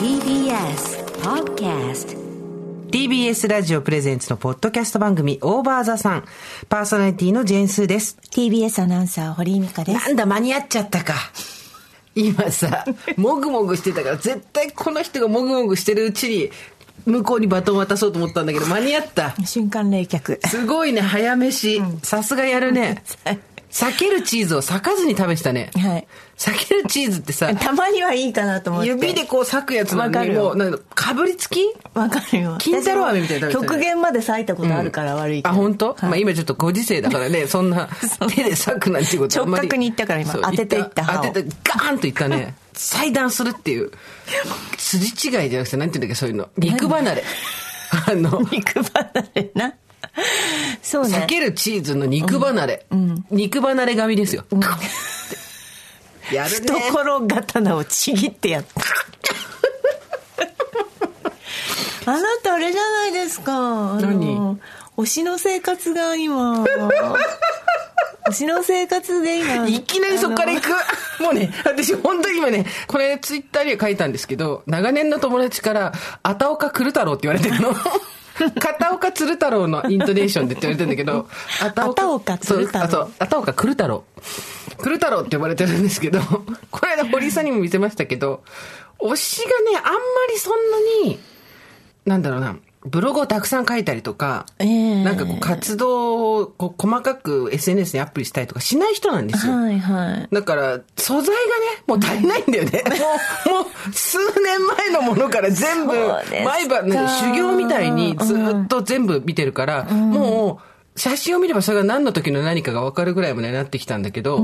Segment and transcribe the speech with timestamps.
[0.00, 2.16] TBS Podcast
[2.90, 6.24] TBS ラジオプレゼンツのポッドキャスト番組オーバーザさん。
[6.70, 8.16] パーソナリティのジェーンスーです。
[8.30, 11.12] TBS アナウンサー堀井美香ですなんだ、間に合っちゃったか。
[12.14, 12.86] 今さ、
[13.18, 16.50] もぐもぐしてたから、絶対この人がもぐもぐしてるうちに、
[17.04, 19.34] 向こうにバトン渡そうと思ったんだけど、間に合った。
[19.44, 21.82] 瞬間冷却すごいね、早飯。
[22.02, 23.02] さすがやるね。
[23.70, 25.70] 避けるチーズを裂かずに食べてたね。
[25.76, 26.06] はい。
[26.36, 28.88] 避けるチーズってさ、たまにはいいかなと思って。
[28.88, 30.42] 指でこう裂くやつなのに、わかるよ。
[30.42, 31.60] もう、なんだかぶりつき？
[31.94, 32.56] わかるよ。
[32.58, 33.76] 金太郎飴みたいなの食べてたね。
[33.76, 35.94] 極限まで裂いたことあるから悪いけど、あ、本当？
[35.94, 36.04] はい。
[36.04, 37.88] まあ今ちょっとご時世だからね、 そんな
[38.34, 39.68] 手で裂くなんていうことあんまり。
[39.68, 40.34] 直角にいったから今。
[40.34, 41.24] 当てていった歯を。
[41.24, 42.54] 当ててガーンといったね。
[42.72, 43.90] 裁断するっていう。
[44.78, 46.48] 筋違いじゃなくて、なんていうんだっけ、そういうの。
[46.56, 47.22] 肉離れ。
[48.06, 49.74] あの、肉離れな
[50.82, 52.86] そうね避けるチーズの肉離れ。
[53.30, 54.44] 肉離れ髪ですよ。
[56.32, 56.72] やるね。
[56.90, 58.80] 懐刀をちぎってやった
[62.12, 63.52] あなたあれじゃないですか
[64.00, 64.58] 何？
[64.96, 66.64] 推しの生活が今
[68.26, 70.68] 推しの生活で今いきなりそこから行く。
[71.22, 77.74] もうね、私本当に今ね、これツイッターには書いたんですけど、長年の友達から、あたおかくる太郎って言われてるの。
[78.58, 81.28] 片岡鶴太郎のイントネーションでって言われてるんだけど、
[81.62, 84.04] あ 片岡鶴太郎そう、あそうあたおかくる太郎。
[84.78, 86.20] くる太郎って呼ばれてるんですけど、
[86.70, 88.42] これ間堀井さんにも見せましたけど、
[88.98, 89.98] 推しがね、あんま
[90.32, 91.20] りそんなに、
[92.06, 99.52] なんだろうな、ブログをたくさん書いたりとか、ええなんかこう活動をこう細かく SNS にアップしたりとかしない人なんですよ。
[99.52, 101.36] はいはいだから、素材がね、
[101.86, 102.84] もう足りないんだよね。
[103.46, 105.92] もう、もう、数年前のものから全部
[106.44, 110.69] 毎晩、ね、修行みたいにずっと全部見てるから、もう、
[111.00, 114.38] 写真を見ればそれが何の時の何かが分かるぐらいまでなってきたんだけど、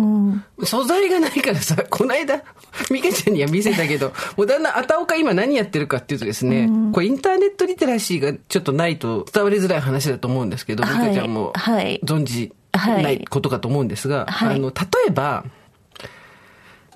[0.64, 2.42] 素材がないからさ、この間、
[2.90, 11.08] ミカちゃんには見せたけど、もうだんだん、あたおか今何やってるかっていうとですね、これインターネットリテラシーがちょっとないと伝わりづらい話だと思うんですけど、ミはい。
[11.08, 12.00] カちゃんもはい。
[12.02, 14.56] 存じないことかと思うんですが、はい。
[14.56, 15.44] あの、例えば、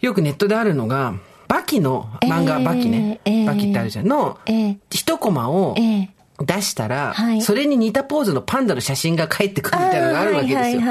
[0.00, 1.16] よくネットであるのが、
[1.48, 3.46] バキの漫画、えーバキね、えー。
[3.46, 4.06] バキってあるじゃん。
[4.06, 4.78] の、えー。
[4.88, 6.10] 一コマをええ
[6.44, 10.82] 出したら、はいそれに似たポーズのパンダの写真が返ってくるみたいなのがあるわけですよ。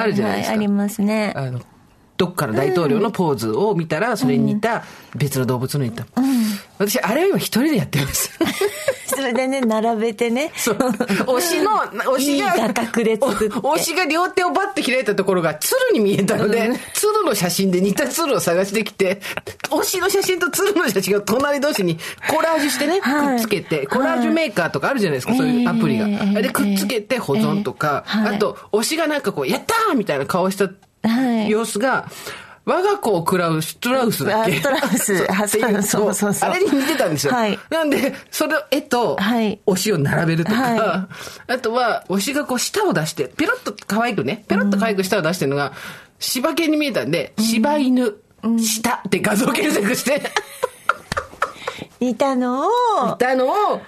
[0.00, 0.54] あるじゃないですか。
[0.54, 1.60] ありますねあの、
[2.16, 6.06] どっかの大統領のポーズを見たら、それに似た別の動物の似た。
[6.78, 8.38] 私、あれを今一人でやってます。
[9.18, 10.52] それでね並べてね。
[10.56, 10.76] そう。
[11.26, 11.70] 推しの、
[12.16, 13.58] 推しが、いい画角で作って。
[13.62, 19.20] お推しが両手をバッて開いたところが鶴に見えたので、鶴の写真で似た鶴を探してきて、
[19.70, 23.36] 推しの写真と鶴の写真を隣同士にコラージュしてね、はい。
[23.36, 26.06] くっつけて、コラージュメーカーとかあるじゃないですか、そういうアプリが。
[26.06, 28.22] ええあれでくっつけて保存とか、ええ。
[28.24, 28.36] はい。
[28.36, 30.68] あと、推しがなんかこう、やったーみたいな顔した
[31.02, 31.50] はい。
[31.50, 32.08] 様子が、
[32.68, 34.52] 我が子を食らうシュトラウスだっけ？
[34.52, 34.76] あシュトラ
[35.78, 35.88] ウス。
[35.88, 36.12] そう。
[36.12, 37.32] そうそうあれに似てたんですよ。
[37.32, 37.58] はい。
[37.70, 39.58] なんで、それを絵と、はい。
[39.66, 41.08] 推しを並べるとか、は
[41.46, 45.72] あとは、推しがこう舌を出して、ペロッと可愛くね、ペロッと可愛く舌を出してるのが、
[46.18, 48.14] 柴犬に見えたんで、柴犬、
[48.58, 50.20] 舌って画像検索して、
[52.00, 52.70] 似たのを
[53.14, 53.80] いたのを、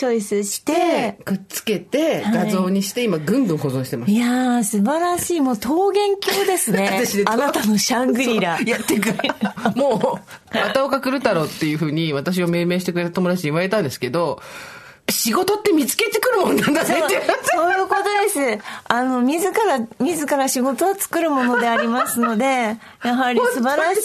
[0.00, 4.10] チョイスしでて、くっつけて、画像にして、今、ぐんぐん保存してます。
[4.10, 5.40] いやー素晴らしい。
[5.42, 7.02] もう桃源郷ですね。
[7.28, 8.58] あなたのシャングリラ。
[8.64, 10.18] や、っていうか、も
[10.50, 14.40] う、片岡来太郎っていうふうに私を命名してくれた友達に言われたんですけど、
[15.10, 17.22] 仕事って見つけてくるもんなんだそうねって。
[17.44, 18.02] そういうこと
[18.48, 18.64] です。
[18.88, 24.00] あの、自ら、自ら仕事は作るものでありますので、やはり素晴らしい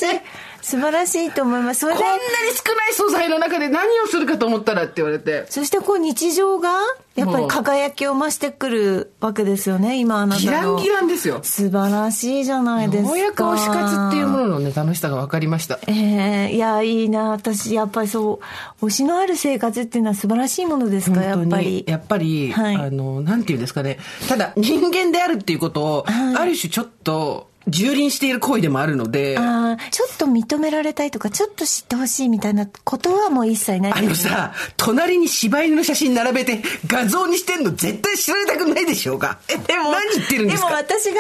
[0.66, 1.81] 素晴らしいと思います。
[1.81, 2.22] それでこんなに、
[2.56, 5.46] 少ない素材の中で何をするかと思ったらって言われて。
[5.48, 6.80] そしてこう日常が、
[7.14, 10.42] やっぱり輝きを増してくるわけですよね、今あなたの。
[10.42, 11.40] ギランギランですよ。
[11.44, 13.09] 素晴らしいじゃないですか。
[13.09, 15.78] ようやく推し活っていうもののね、楽しさが分かりました。
[15.86, 17.30] ええいや、いいな。
[17.30, 18.40] 私、やっぱりそ
[18.82, 21.86] う、推しのある生活っていうのは素晴らしいものですか、やっぱり。
[21.88, 24.00] やっぱり、はいあの、なんていうんですかね。
[24.28, 40.67] ただ、人間であるっていうことを、はいある種ちょっと、蹂躙している行為でもあるので、あーちょっと認められたいとか、ちょっと知ってほしいみたいなことはもう一切ないあのさ、隣に柴犬の写真並べて画像にしてんの絶対知られたくないでしょうかえ、でも何言ってるんですか？
[40.70, 41.20] でも私が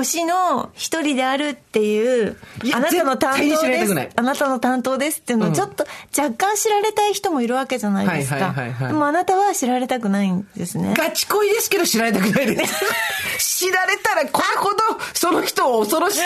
[0.00, 2.36] 推しの一人であるっていう
[2.74, 4.10] あなたの担当です。
[4.16, 5.86] あなたの担当ですっていうのをちょっと
[6.16, 8.54] 若干知られたい人もいるわけじゃないですか。
[8.80, 10.78] でもあなたは知られたくないんです。
[10.78, 12.84] ねガチ恋ですけど知られたくないです。
[13.60, 14.76] 知られたらこれほど
[15.14, 16.20] その人を恐ろしい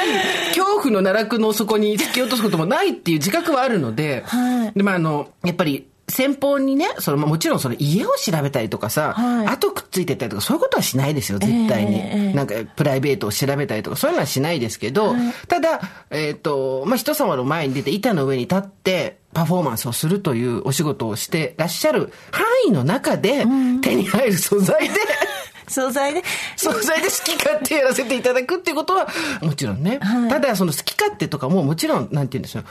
[0.49, 4.73] 恐怖の奈落の底に突き落とすこともないっていう自覚はあるので、はい。
[4.77, 11.97] で、まああの、やっぱり先方にね、その、もちろんその家を調べたりとかさ、はい後くっついてったりとか、そういうことはしないですよ、絶対に。
[11.97, 15.15] ええええなんか、プライベートを調べたりとか、そういうのはしないですけど、
[15.49, 15.81] ただ、
[16.11, 23.47] えっ、と、まあ、人様の前に出て板の上に立って、パフォーマンスをするというお仕事をしてらっしゃる範囲の中で、
[23.81, 24.95] 手に入る素材で、
[25.69, 26.23] 素材で？
[26.57, 29.09] 素材で好き勝手やらせていただくっていうことは、
[29.41, 29.99] もちろんね。
[30.03, 32.65] はいただ、その好き勝手とかももちろん、なんて言うんですよ。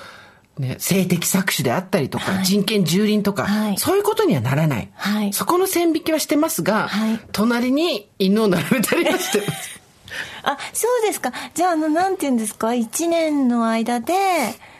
[0.59, 4.89] ね、性的搾取であったりとか、はい人権蹂躙とか、はいそういうことにはならない。
[4.95, 9.79] はいそこの線引きはしてますが、はい隣に犬を並べたりはしてます。
[10.43, 11.31] あ、そうですか。
[11.53, 12.73] じゃあ、あの、なんて言うんですか？
[12.73, 14.13] 一年の間で、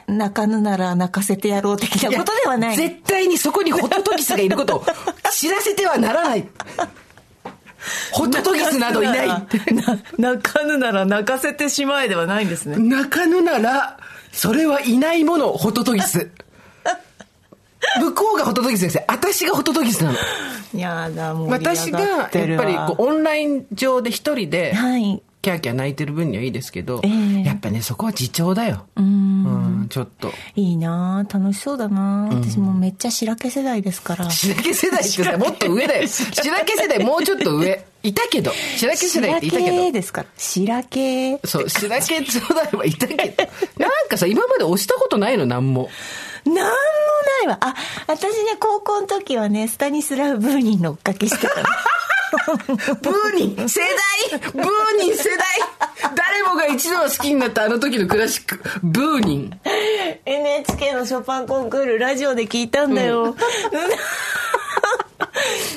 [0.07, 2.75] 泣かぬなら泣かせてやろう的なことではない。
[2.75, 4.85] 絶対にそこにホトトギスがいることを
[5.31, 6.47] 知らせてはならない。
[8.11, 9.27] ホトトギスなどいない。
[9.27, 9.37] な
[10.17, 12.77] 泣かぬなら泣かせてしまえではないんですね。
[12.77, 13.97] 泣かぬなら、
[14.31, 16.29] それはいないもの、ホトトギス。
[17.99, 19.03] 向こうがホトトギスですよ。
[19.07, 20.17] 私がホトトギスなの。
[20.73, 21.49] やだ、もう。
[21.49, 25.21] 私が、やっぱりこう、オンライン上で一人で、はい。
[25.41, 28.85] キャーキャー泣いてる分にはいいですけど、ええやっぱね、そこは自重だよ。
[28.95, 30.31] うん、ちょっと。
[30.55, 34.29] いいなあ楽しそうだなあ私もめっちゃ白毛世代ですから。
[34.29, 36.07] 白毛世代ってさ、もっと上だよ。
[36.07, 37.85] 白毛世代もうちょっと上。
[38.03, 38.51] いたけど。
[38.77, 39.67] 白毛世代っていたけど。
[39.71, 40.21] 白毛ですか？
[40.23, 40.27] ら。
[40.37, 41.37] 白毛。
[41.45, 42.23] そう、白毛兄
[42.69, 43.23] 弟はいたけど。
[43.77, 45.89] なんかさ、今まで押したことないの、なんも。
[46.45, 46.67] なんもな
[47.45, 47.57] いわ。
[47.61, 47.75] あ、
[48.07, 51.65] 私ね、高校の時はね、スタニスラフ・ブーニンの追っかけしてたの。
[53.01, 53.81] ブーニン世
[54.29, 54.39] 代？
[54.39, 54.63] ブー
[55.03, 55.45] ニン世代？
[56.15, 58.61] 誰もが一度は好きになったあの時のクラシック。
[58.83, 59.59] ブーニン。
[60.25, 63.35] NHK のショパンコンクールラジオで聞いたんだよ。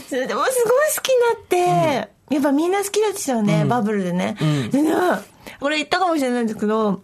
[0.08, 1.56] それでもすごい好きになって、
[2.34, 4.36] やっぱみんな好きだったよね、バブルでね。
[4.70, 4.92] でね、
[5.60, 7.02] これ言ったかもしれないんですけど、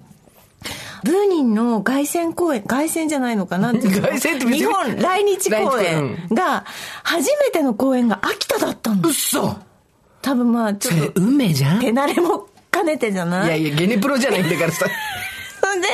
[1.04, 4.00] ブーニンの凱旋公演、凱旋じゃないのかなっていう。
[4.00, 6.64] の凱旋って日本来日公演が、
[7.02, 9.08] 初めての公演が秋田だったの。
[9.08, 9.14] うっ。
[9.14, 9.56] そ
[10.22, 11.78] 多分まあ、ちょっと、運命じゃん。
[11.78, 13.48] い手慣れも兼ねてじゃない？
[13.48, 14.86] やいや、ゲネプロじゃないんだからさ。
[15.62, 15.88] そ んで、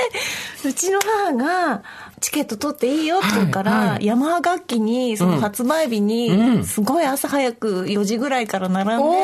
[0.64, 1.82] うちの母が、
[2.26, 9.16] チケット取っていいよって言うから、はいはいヤマハ楽器に、その発売日に、すごい朝早く4時ぐらいから並んで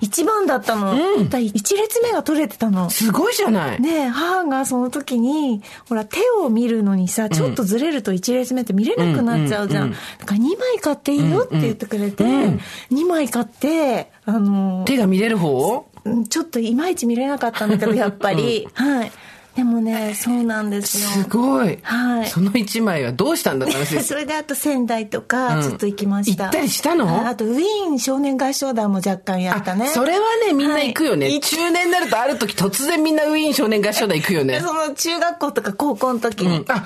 [0.00, 0.96] 一番だったの。
[0.96, 2.90] だから一列目が取れてたの。
[2.90, 3.80] すごいじゃない。
[3.80, 9.92] で、母がその時に、ほら、手を見るのにさ、ちょっとずれると一列目って見れなくなっちゃうじゃん。
[9.92, 18.66] だから2枚買っていいよって言ってくれて、2枚買って、あの、手が見れる方うんちょっといまいち見れなかったんだけど、やっぱり。
[18.74, 19.12] はい。
[19.60, 21.22] でもね、そうなんですよ。
[21.22, 21.78] すごい。
[21.82, 22.26] はい。
[22.28, 24.08] その一枚はどうしたんだって話です。
[24.08, 25.24] それであと仙台とうん。
[25.26, 27.04] かちょっと行きました、行ったりしたの？
[27.04, 27.26] はい。
[27.26, 29.84] あとウィーン少年合唱団も若干やったね。
[29.84, 31.26] あそれはね、みんな行くよね。
[31.26, 31.40] はい。
[31.40, 34.60] 中年になるとある時突然みんなウィーン少年合唱団行くよね。
[34.64, 36.64] その中学校とか高校の時に、うん。
[36.68, 36.82] あ、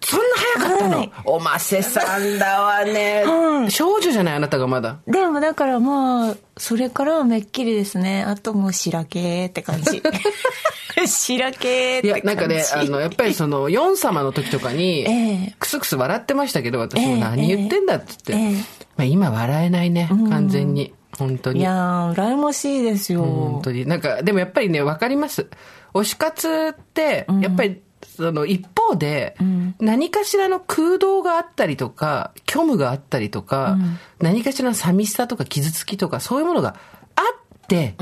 [0.00, 0.24] そんな
[0.58, 1.12] 早かったの、はい。
[1.24, 4.98] おませさんだわね、はい少女じゃないあなたがまだ。
[5.06, 8.24] でもだからまあそれからはめっきりですね。
[8.24, 10.02] あともう白毛って感じ
[11.06, 15.54] 白毛っいやなんかね、あの、やっぱりその、 ヨン様の時とかに、ええ。
[15.58, 17.12] クスクス笑ってましたけど、私も。
[17.12, 18.32] ええ何言ってんだっつって。
[18.32, 18.52] ええ。
[18.96, 20.92] まあ今笑えないね、完全に。
[21.18, 21.60] 本当に。
[21.60, 23.22] いやー羨ましいですよ。
[23.22, 23.86] 本当に。
[23.86, 25.48] なんか、でもやっぱりね、わかります。
[25.94, 27.80] 推し活って、やっぱり、
[28.16, 29.36] その一方で、
[29.78, 33.78] 何かしらの空洞があったりとか、虚無があったりとか、
[34.20, 36.76] 何かしらの寂しさとか傷つきとか、そういうものが
[37.16, 37.94] あって、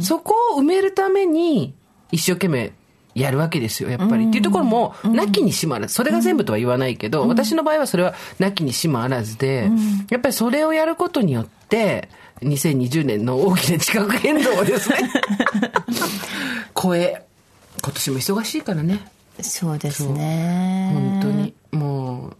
[0.00, 1.74] そこを埋めるために、
[2.14, 2.72] 一生懸命
[3.14, 4.26] やるわけですよ、やっぱり。
[4.26, 5.94] っていうところも、なきにしもあらず。
[5.94, 9.70] それが全部とは言わないけど、私の場合はそれはなきにしもあらずで、
[10.10, 12.08] やっぱりそれをやることによって、
[12.42, 14.96] 2020年の大きな地殻変動をですね、
[16.80, 17.24] 超え、
[17.82, 19.00] 今年も忙しいからね、
[19.40, 20.90] そうですね。
[20.92, 21.54] 本当に。
[21.72, 22.32] も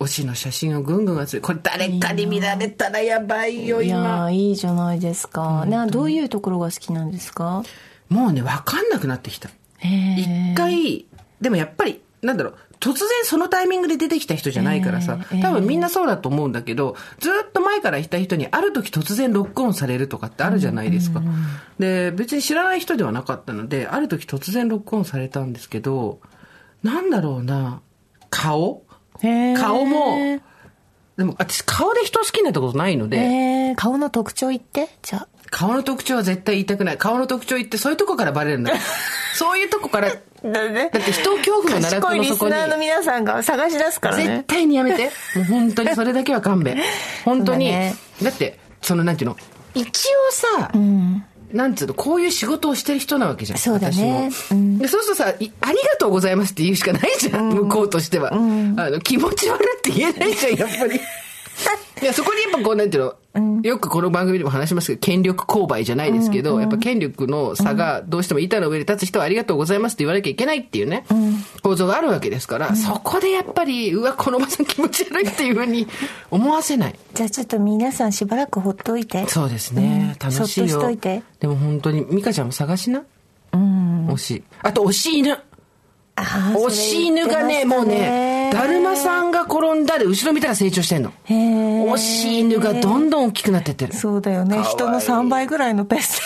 [0.00, 5.64] う、推しの写真をぐんぐん集めこれ誰かに見られたらやばいよ、いやいいじゃないですか。
[5.66, 7.62] ねどういうところが好きなんですか？
[8.08, 9.50] もうね、わかんなくなってきた。
[9.80, 11.06] 一回、
[11.40, 21.22] でもやっぱり、なんだろう、突然そのタイミングで出てきた人じゃないからさ、ええ多分みんなそうだと思うんだけど、ずっと前からいた人にある時突然ロックオンされるとかってあるじゃないですか。
[21.78, 26.20] で、別に知らない人ではなかったので、ある時突然ロックオンされたんですけど、
[26.82, 27.80] なんだろうな、
[28.30, 28.82] 顔？
[29.56, 30.40] 顔も
[31.16, 36.98] でも私顔で人好きになったことないので、えー、顔の特徴言ってじゃあ顔の特徴は絶対言いたくない。
[36.98, 38.72] 顔の特徴言ってそういうとこからバレるんだ。
[39.34, 40.20] そういうとこから、だっ
[40.90, 42.52] て人を恐怖の奈落賢いリの底に。
[42.52, 45.10] スナーの皆さんが探し出すから絶ね対にやめて。
[45.36, 46.80] もう本当にそれだけは勘弁。
[47.24, 47.70] 本当に。
[47.70, 49.36] だ,、そうだねって、そのなんていうの、
[49.74, 50.70] 一応さ、
[51.52, 53.58] なんつうの、こういう仕事をしてる人なわけじゃん。
[53.58, 54.78] そうだね私も。
[54.78, 58.32] でそうするとさ、いありがとうございますって言うしかないじゃん、向こうとしては。
[58.32, 61.00] あの、気持ち悪って言えないじゃん、やっぱり。
[62.02, 71.04] いや、そこにやっぱこう、なんていうの、よくこの番組でも話しますけど、権力勾配じゃないですけど、やっぱ権力の差がどうしても板の上で立つ人はありがとうございますって言わなきゃいけないっていうね、
[71.62, 75.86] 構造があるわけですから、そこでやっぱり、うわ、このおばさん気持ち悪いっていうふうに
[76.30, 76.94] 思わせない。
[77.14, 79.26] じゃあちょっと皆さんしばらくほっといて。
[79.28, 80.16] そうですね。
[80.22, 80.68] うん楽しいよ。
[80.68, 83.04] そっとしといてでも本当に、美香ちゃんも探しな。
[83.52, 84.06] うん。
[84.08, 84.44] 推し。
[84.62, 85.38] あと、推し犬。
[86.16, 91.12] 推し犬がね、もうね、だるまさんが転んだで、後ろ見たら成長してんの。
[91.24, 93.92] へー推し犬がどんどん大きくなってってる。
[93.94, 94.62] そうだよね。
[94.64, 96.20] 人の3倍ぐらいのペース。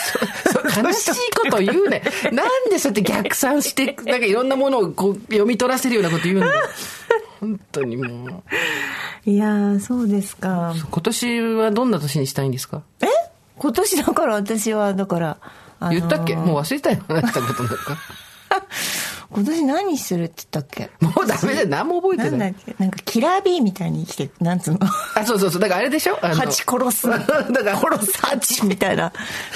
[0.81, 2.01] 悲しいこと言うね。
[2.31, 6.53] なんでそうやって逆算して、なんかいろんなものをこう読み取らせるようなこと言うんだよ。
[7.39, 8.03] 本当にも
[9.25, 9.29] う。
[9.29, 10.73] いやー、そうですか。
[10.89, 12.81] 今年はどんな年にしたいんですか？
[13.01, 13.07] え？
[13.57, 15.37] 今年だから私は、だから、
[15.79, 16.35] あのー言ったっけ？
[16.35, 16.99] もう忘れたよ。
[17.07, 17.97] 話したことなんか。
[19.33, 20.89] 今年何するって言ったっけ？
[20.99, 21.67] もうダメだよ。
[21.67, 22.63] 何も覚えてないなんだっ。
[22.65, 22.75] け？
[22.77, 24.31] なんかキラービーみたいに生きてる。
[24.41, 24.79] なんつうの？
[25.15, 25.61] あ、そうそうそう。
[25.61, 26.17] だからあれでしょ？
[26.21, 27.07] あの蜂殺す。
[27.09, 27.31] だか
[27.63, 29.11] ら、殺す蜂みたいな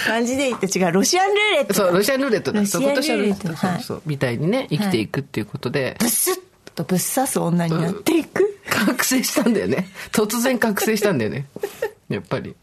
[0.08, 0.92] 感じで言って違う。
[0.92, 1.76] ロシアンルーレットだ。
[1.76, 2.60] そう、ロシアンルーレットだ。
[2.62, 4.02] ロシアンルーレットそうそうそう。
[4.06, 6.36] みたいにね、生きていくっていうことで、ブスッ
[6.76, 8.60] とぶっ刺す女になっていく？
[8.70, 9.88] 覚醒したんだよね。
[10.12, 11.46] 突然覚醒したんだよね。
[12.10, 12.56] やっぱり。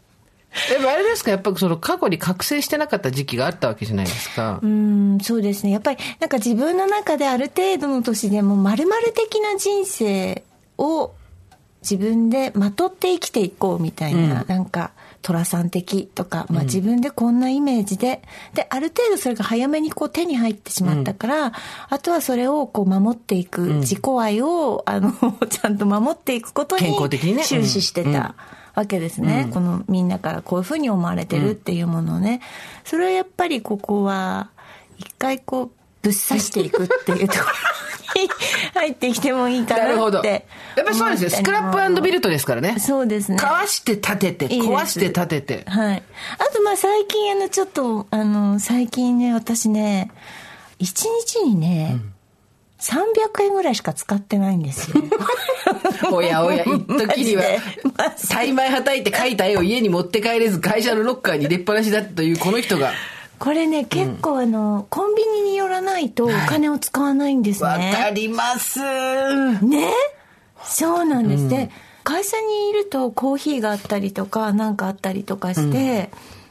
[0.69, 1.31] でもあれですか？
[1.31, 4.59] やっぱその過去に覚醒してなかった時期があったわけじゃないですか。
[4.61, 5.71] うん、そうですね。
[5.71, 10.43] やっぱり、なんか自分の中である程度の年でも、丸々的な人生
[10.77, 11.11] を
[11.81, 14.91] 自分でまとって生きていこうみたいな、なんか、
[15.23, 18.21] 寅さん的とか、まあ自分でこんなイメージで、
[18.53, 21.53] で、ある程度それが早めにこう手に入ってしまったから、
[21.89, 25.13] あとはそれをこう守っていく、自己愛を、あの、
[25.49, 27.43] ちゃんと守っていくことに健康的にね。
[27.43, 28.35] 終始してた。
[28.75, 32.41] わけですね、このみんなからこういうふうに思われてるっていうものをね、
[32.83, 34.49] それはやっぱりここは
[34.97, 37.39] 一回こうぶっ刺していくっていうとこ
[38.15, 38.29] ろに
[38.73, 40.17] 入ってきてもいいかなるほど。
[40.17, 41.29] なってやっぱりそうですよ。
[41.29, 42.79] スクラップビルトですからね。
[42.79, 43.37] そうですね。
[43.37, 45.63] かわして立てて、壊して立てて。
[45.69, 46.03] はい。
[46.39, 50.11] あとまあ最近あのちょっとあの最近ね私ね
[50.79, 52.01] 一日にね、
[52.79, 55.01] 300円ぐらいしか使ってないんですよ
[56.11, 57.43] おやおや、一時には
[58.29, 62.91] 大枚はたいて描いた絵を家に持って帰れず、会社のロッカーに入れっぱなしだったというこの人が、
[63.39, 68.79] これね結構あの、コンビニに寄らないとお金を使わないんですね、わかります。
[68.79, 69.91] ね？
[70.63, 71.69] そうなんです、で
[72.03, 76.09] 会社にいるとコーヒーがあったりとか何かあったりとかして、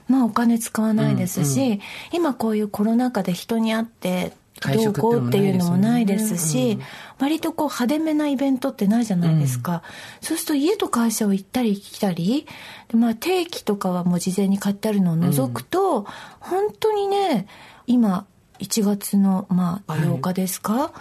[0.09, 1.81] まあお金使わないですし、
[2.13, 6.79] 今こういうコロナ禍で人に会ってどうこうっていうのもないですし、
[7.23, 9.85] 割とこう派手めなイベントってないじゃないですか、
[10.21, 12.49] そうすると家と会社を行ったり来たり
[12.89, 16.05] で、まあ、定期とかはもう事前に買ってあるのを除くと、
[16.41, 17.47] 本当にね
[17.87, 18.27] 今
[18.59, 20.93] 1月の、まあ、8日ですか、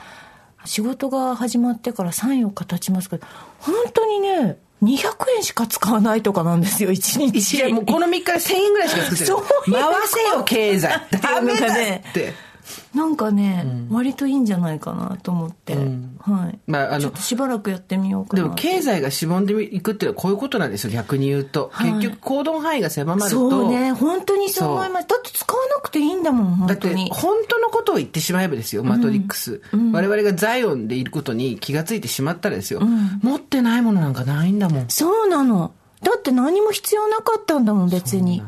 [0.64, 3.26] 仕事が始まってから34日経ちますけど
[3.58, 7.58] 本当にね200円しか使わないとかなんですよ1日。
[7.58, 9.18] いや、もうこの3日で1000円ぐらいしか作っ
[9.66, 9.82] てない。
[9.82, 11.08] 回せよ、経済。
[11.20, 11.70] ダメだっ
[12.14, 12.51] て。
[12.94, 18.44] なんかね、割といいんじゃないかなと思って、はい、まああのちょっとしばらくやってみようかな。
[18.44, 21.70] でも経済がしぼんでいくっていうのはこういうことなんですよ、逆に言うと。
[21.74, 21.92] はい。
[21.94, 23.50] 結局行動範囲が狭まると。
[23.50, 23.92] そうね。
[23.92, 27.10] 本当にそう思いますだって使わなくていいんだもんだって本当に。
[27.12, 32.82] 本当のことを言ってしまえばですよ、マトリックス、我々がザイオンでいることに気がついてしまったらですよ、
[33.22, 34.84] 持ってないものなんかないんだもん。
[34.84, 35.74] っそうなの。
[36.02, 38.42] だって何も必要なかったんだもん別に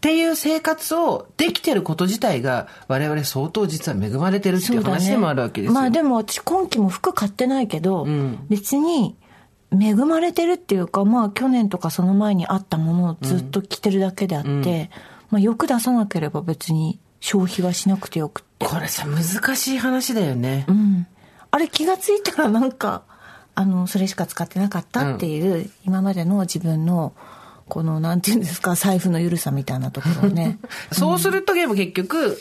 [0.00, 5.74] ていう生活をできてること自体が我々相当実は恵まれてるっていう話でもあるわけですよ。
[5.74, 8.46] まあでも私今期も服買ってないけど、ん。
[8.48, 9.16] 別に
[9.72, 14.90] 恵まれてるっていうかまあ去年とかその前にあったものをずっと着てるだけであって、
[15.30, 18.66] まあ欲出さなければ別に消費はしなくてよくって。
[18.66, 20.64] これさ、難しい話だよね。
[20.66, 21.06] うん。
[21.50, 23.02] あれ気がついたらなんか
[23.54, 27.12] あのそれしか使ってなかったっていう、今までの自分の
[27.70, 30.58] このなんていうんですか財布の緩さみたいなところをね
[30.92, 32.38] そうするとでも結局、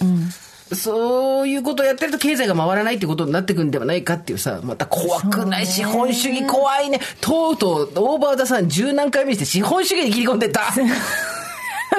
[0.73, 6.99] そういうことをやってると経済が回らないってことになってくんではないかっていうさ、また怖くない、資本主義怖いね。
[7.21, 10.61] とうとう、オーバーダさん十何回目にして資本主義に切り込んでった。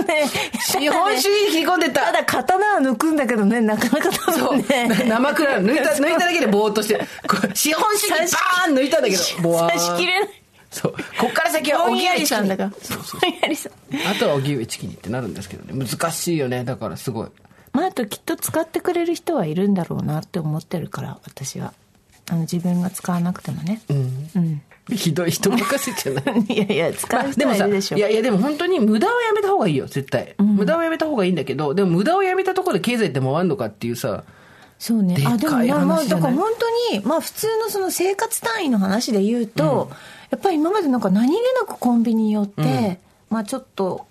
[0.06, 2.12] ね資本主義に切り込んでったた。
[2.12, 4.56] だ刀は抜くんだけどねなかなか多そう。
[4.56, 7.00] 分ね生クラ抜いた、抜いただけでぼーっとして、
[7.54, 10.39] 資本主義バーン抜いたんだけど、ーン差し切れない
[10.70, 10.92] そう。
[10.92, 13.72] こっから先はおぎやりりさんだからぼんやりさん
[14.08, 15.86] あとはおぎ上チキにってなるんですけどね。
[15.86, 16.64] 難しいよね。
[16.64, 17.28] だからすごい。
[17.72, 21.72] まああときっと使ってくれる人はいるんだろうなって思ってるから私は
[22.28, 24.30] あの自分が使わなくてもねうん。
[24.36, 24.62] うん
[24.96, 27.96] ひどい人任せじゃない いやいや、使う人はいるでしょ。
[27.96, 30.34] いやいやでも本当に無駄をやめた方がいいよ、絶対。
[30.38, 34.24] 無駄をやめた方がいいんだけど、でも無駄をやめたところで経済って回るのかっていうさ、
[34.78, 36.50] そうねあ、でもまあまあ、だから本
[36.90, 39.90] 当に、まあ普通のその生活単位の話で言うと、
[40.30, 42.98] やっぱり今までなんか何気なくコンビニに寄って、
[43.30, 44.06] まあちょっと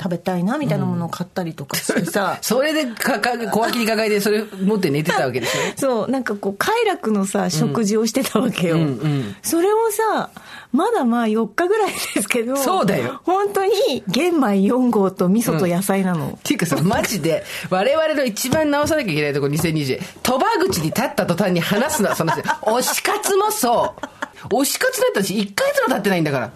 [0.00, 5.60] 食べたいなみたいなものを買ったりとかしてさ、 それでかか、小脇に抱えてそれ持って寝てたわけでしょ？
[5.76, 8.76] そう、なんかこう、快楽のさ、食事をしてたわけよ。
[8.76, 10.30] うんうんそれをさ、
[10.70, 16.28] まだまあ4日ぐらいですけど、そうだよ本当に玄米4合と味噌と野菜なの。
[16.36, 19.98] っていうかさ、マジで、我々の一番直さなきゃいけないところ2020。
[20.22, 22.42] 鳥羽口に立った途端に話すのはその話。
[22.42, 24.07] 推し活もそう。
[24.44, 26.52] 推し活だったし、1ヶ月も経ってないんだから。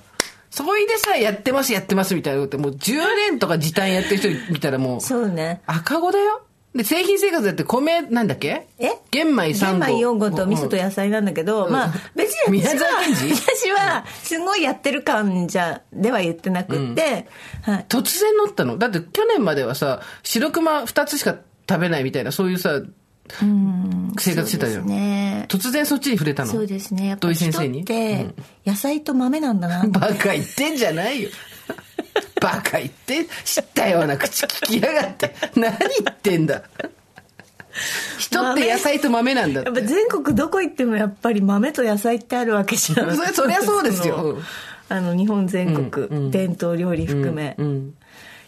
[0.51, 2.59] それでさ、やってます、やってますみたいなこと。
[2.59, 2.97] って、もう10
[3.31, 5.63] 年とか時短やってる人見たらもう、そうね。
[5.67, 6.43] 赤子だよ。
[6.75, 8.67] で、製品生活だって米、なんだっけ？
[8.79, 8.93] え？
[9.11, 9.87] 玄米3玄合。
[9.87, 12.89] 米4合と味噌と野菜なんだけど、うんまあ別に私は
[13.35, 17.29] 私はすごいやってる感じゃでは言ってなくって、
[17.63, 18.79] はい、突然乗ったの。
[18.79, 21.37] だって去年まではさ、白熊2つしか
[21.69, 22.81] 食べないみたいな、そういうさ、
[23.29, 24.87] 生活してたじゃん。
[24.87, 26.51] ね突然そっちに触れたの？
[26.51, 27.09] そうですね。
[27.09, 27.85] やっぱ土井先生に？
[27.85, 28.27] て
[28.67, 29.87] 野菜と豆なんだな。
[29.89, 31.31] バカ言ってんじゃないよ。
[32.41, 35.35] バカ言って、知ったような口聞きやがって。
[35.55, 35.79] 何言
[36.11, 36.63] ってんだ？
[38.19, 39.71] 人って野菜と豆なんだって。
[39.71, 44.39] やっぱ全国どこ行ってもやっぱり豆と野菜ってあるわけじゃんそりゃそうですよ。
[44.91, 46.31] あの日本全国、うんうん。
[46.31, 47.95] 伝統料理含め、うん。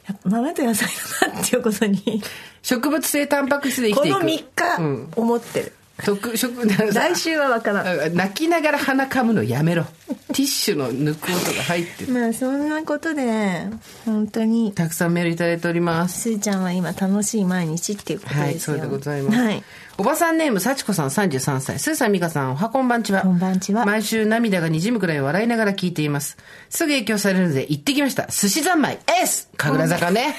[0.07, 0.89] やっぱ豆と野菜
[1.23, 2.23] だなっていうことに
[2.65, 4.15] 植物性タンパク質で生きこていく。
[4.15, 9.85] の3うん日思ってる、特食来週は分からん泣きながら鼻噛むのやめろ。
[10.35, 12.13] ティッシュの抜く音が入ってる。
[12.13, 13.67] まあそんなことで
[14.05, 16.23] 本当にたくさんメールいただいております。
[16.23, 19.39] すーちゃんは今楽しい毎日っていうことはい、ですよそうでございます。
[19.39, 19.63] はい
[19.97, 21.79] おばさんネーム、幸子さん33歳。
[21.79, 23.21] スーさん、美香さん、おはこんばんちは。
[23.23, 26.37] こんばんちは毎週涙が滲むくらい笑いながら聞いています。
[26.69, 28.27] すぐ影響されるので行ってきました。
[28.27, 29.49] 寿司三昧 S!
[29.57, 30.35] 神楽坂ね。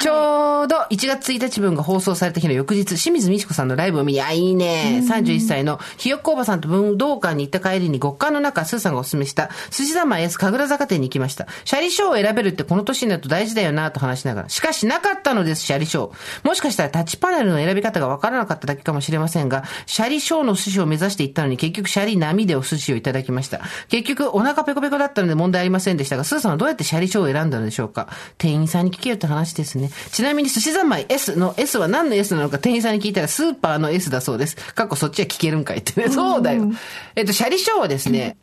[0.00, 5.02] ちょうど1月1日分が放送された日の翌日、清水美智子さんのライブを見に、あ、いいね。
[5.08, 11.46] 31歳のひよっこおばさんと武道館に行った帰りに極寒の中、スーさんがお勧めした寿司三昧 S 神楽坂店に行きました。
[11.64, 14.48] シャリショーを選べるってこの年になると大事だよなと話しながら。
[14.48, 16.46] しかしなかったのです、シャリショー。
[16.46, 23.60] もしかしたらタッチパネルの選び方がわからなかっただけかもしれませんが、シャリショーの寿司を目指して行ったのに結局シャリ並でお寿司をいただきました。
[23.88, 29.94] 結局お腹ペコペコだったので問題ありませんでしたが、スーさんはどうやってシャリショーを選んだのでしょうか店員さんに聞けよって話ですね。
[30.12, 34.56] ちなみに寿司三昧 S の S は何の S なのか店員さんに聞いたらスーパーの S だそうです。
[34.74, 36.08] かっこそっちは聞けるんかいってね。
[36.08, 36.70] そうだよ。
[37.14, 38.36] えっと、シャリショーはですね、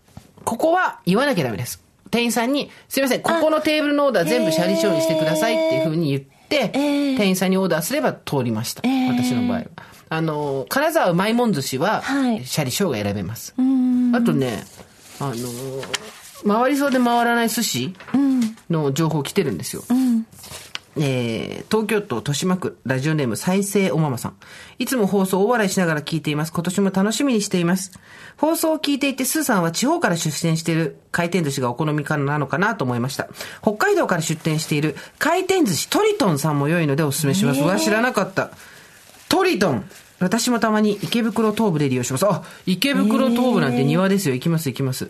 [0.43, 1.84] ここは言わなきゃダメです。
[2.12, 8.81] 店員さんに、すいません、ここのテーブルのオーダー全部シャリショーにしてくださいっていうふうに言って、店員さんにオーダーすれば通りました。
[8.84, 9.65] 私の場合は。
[10.10, 13.55] あの、金沢うまいもん寿司は、はいシャリショーが選べます。
[14.13, 14.63] あとね、
[15.19, 15.84] あの、
[16.47, 17.95] 回りそうで回らない寿司
[18.69, 19.84] の情報来てるんですよ。
[20.97, 24.38] えー東京都豊島区ラジオネーム再生おママさん。
[24.79, 26.53] いつも放送を大笑いしながら聞いています。
[26.53, 27.99] 今年も楽しみにしています。
[28.38, 33.27] 放送を聞いていて、スーさんは地方から出店している回転寿司がお好みかなのかなと思いました。
[33.62, 37.62] 北海道から出店している回転寿司トリトンさんも良いのでお勧めします。
[37.62, 38.51] うわ、知らなかった。
[39.27, 42.25] トリトン私もたまに池袋東部で利用します。
[42.25, 44.36] あ、池袋東部なんて庭ですよ。
[44.36, 45.10] 行きます行きます。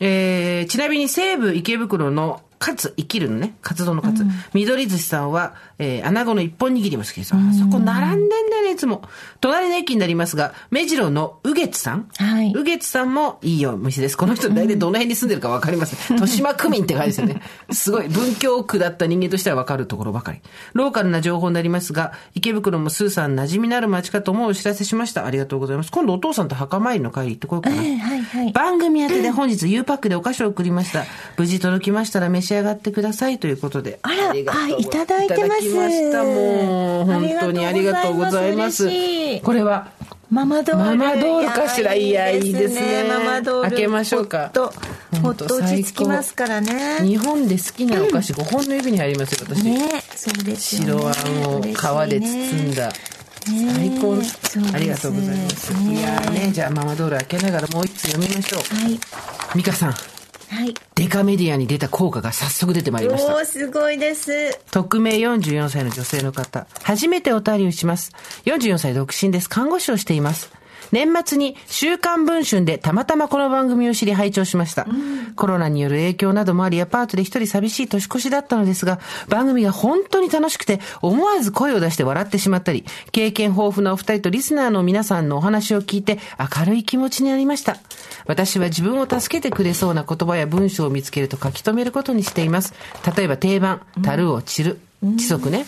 [0.00, 4.24] えー、ちなみに西武池袋のカツ、生きるのね、カツ丼のカツ。
[4.52, 7.34] 緑寿司さんは、えー、穴子の一本握りも好きです。
[7.34, 9.02] あそこ並んでんだよね、いつも。
[9.40, 12.08] 隣の駅になりますが、目白のうげつさん？
[12.16, 14.16] はいうげつさんもいいお店です。
[14.16, 15.98] この人大体どの辺に住んでるかわかりません。
[16.16, 17.42] 豊島区民って感じですよね。
[17.70, 20.40] すごい、文京区だった人間としてはわかるところばかり。
[20.74, 25.26] ローカルな情報になりますが、池袋もスーさん馴染みのある街かと思うお知らせしました。
[25.26, 25.90] ありがとうございます。
[25.92, 27.76] 今度お父さんと墓参りの帰り行ってこようかな。
[27.76, 31.04] はいはいはい番組宛てで本日 U パックでお菓子を送りました。
[31.36, 33.98] 無事届きましたら召し上がってくださいということで。
[34.02, 34.44] あらあい
[34.86, 35.40] ただいてます。
[35.40, 36.24] いただきました。
[36.24, 38.88] もう、本当にありがとうございます。
[39.42, 39.88] これは、
[40.30, 40.96] ママドール。
[40.96, 43.70] ママドールかしらいやいいですねママドール。
[43.70, 44.42] 開けましょうか。
[44.42, 44.72] ほっと
[45.22, 46.98] ほっとと落ち着きますからね。
[47.00, 49.64] 日本で好きなお菓子5本の指に入りますよ、私。
[49.64, 51.02] ねそうですよね。
[51.02, 52.92] 白あんを皮で包んだ。
[53.46, 54.26] 最高、ね。
[54.74, 55.72] ありがとうございます。
[55.72, 58.60] ねいやーね、じゃあママドール開けながらもう一つ読みましょう。
[58.76, 59.00] はい。
[59.54, 59.94] ミカさん、
[60.48, 63.38] はいデカメディアに出た効果が早速出てまいりましたお。
[63.38, 66.66] ーすごいです匿名44歳の女性の方。
[66.82, 68.12] 初めてお便りをします。
[68.44, 69.48] 44歳独身です。
[69.48, 70.57] 看護師をしています。
[70.92, 74.86] 年末に週刊文春でたまたまこの番組を知り拝聴しました。
[75.36, 87.78] コロナによる影響などもありアパートで一人寂しい年越しだったのですが、番組が本当に楽しくて思わず声を出して笑ってしまったり、経験豊富なお二人とリスナーの皆さんのお話を聞いて明るい気持ちになりました。
[88.26, 92.74] 私は自分を助けてくれそうな言葉や文章を見つけると書き留めることにしています。
[93.16, 95.66] 例えば定番、樽を散る、規則ね。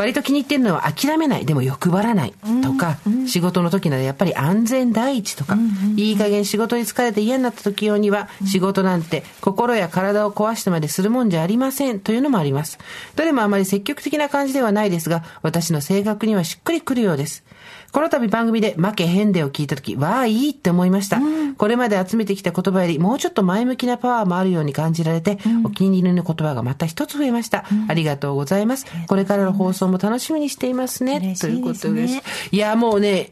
[0.00, 2.32] 割と気に入ってるのは諦めない、でも欲張らない。
[2.62, 5.58] とか、仕事の時ならやっぱり安全第一とか、
[5.94, 12.00] いい加減仕事に疲れて嫌になった時用には、仕事なんて心や体を壊してまでするもんじゃありません。
[12.00, 12.78] というのもあります。
[13.14, 17.44] どれもあまり積極的な感じではないですが、私の性格にはしっくりくるようです。
[17.92, 28.86] この度番組で負けへんでを聞いたとき、わあ、いいって思いました、うん、これまで集めてきた言葉よりもうちょっと前向きなパワーもあるように感じられて、うん、お気に入りの言葉がまた一つ増えました、うん、ありがとうございます。
[29.08, 31.36] これからの放送も楽しみにしていますね。
[31.40, 32.22] ということです。
[32.52, 33.30] いや、もうね、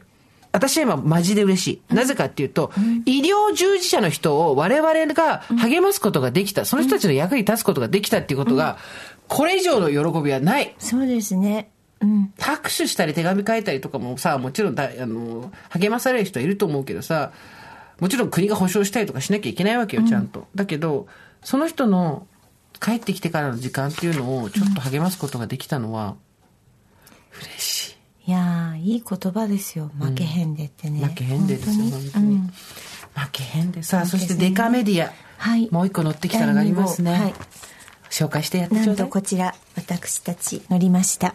[0.51, 1.93] 私は今マジで嬉しい。
[1.93, 8.77] なぜかっていうと、うん、医療従事者の人を我々が励ますことができた、その人たちの役に立つことができたっていうことが、
[9.27, 10.75] これ以上の喜びはない。
[10.79, 11.69] そうですね。
[12.01, 17.31] うん、拍手したり手紙書いたりとかもさ、もちろんだあの励まされる人はいると思うけどさ、
[17.99, 20.41] もちろん国が保証したりとかしなきゃいけないわけよ、ちゃんと。
[20.41, 21.07] うん、だけど、
[21.43, 22.27] その人の
[22.79, 26.15] 帰ってきてからの時間っていうのをちょっと励ますことができたのは、
[27.41, 27.91] 嬉し
[28.25, 28.29] い。
[28.29, 29.91] いやいい言葉ですよ。
[29.99, 31.03] 負けへんでってね。
[31.03, 32.37] 負けへんでですよ、本当に。
[33.15, 33.83] 負けへんで。
[33.83, 35.11] さあ、そしてデカメディア。
[35.37, 35.67] はい。
[35.71, 37.11] もう一個乗ってきたのがありますね。
[37.11, 37.33] はい。
[38.09, 38.87] 紹介してやってちょうだい。
[38.87, 41.33] なんとこちら、私たち乗りました。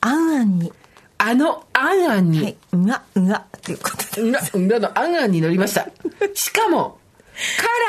[0.00, 0.72] あんあんに。
[1.18, 2.42] あのあんあんに。
[2.42, 2.56] はい。
[2.72, 4.22] うが、うが、ということで。
[4.22, 5.86] うが、うがのあんあんに乗りました。
[6.34, 6.98] しかも、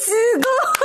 [0.00, 0.80] すごい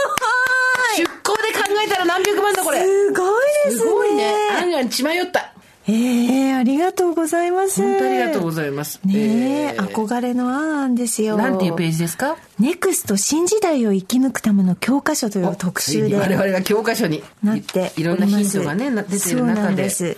[0.97, 2.83] 出向で考えたら何百万だこれ。
[2.85, 3.81] すごいですね。
[3.81, 4.33] すごいね。
[4.57, 5.54] あんあん血迷った。
[5.87, 7.81] ええー、ありがとうございます。
[7.81, 8.99] 本当ありがとうございます。
[9.05, 11.37] ねえ、ー、憧れの案ですよ。
[11.37, 12.37] なんていうページですか？
[12.59, 16.17] ネクスト新時代を生き抜くための教科書という特集で。
[16.17, 19.21] 我々が教科書になっていろんなヒントがね、出てる中で。
[19.21, 20.17] そうなんです。